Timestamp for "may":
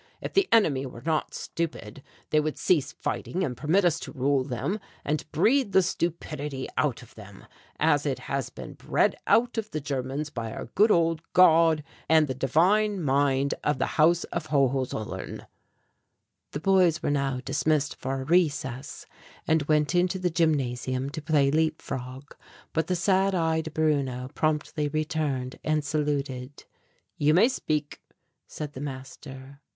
27.35-27.47